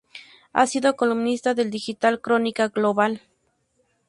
[0.53, 3.21] Ha sido columnista del digital Crónica Global.